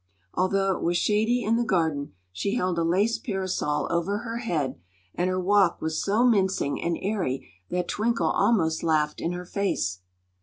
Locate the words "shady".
0.97-1.43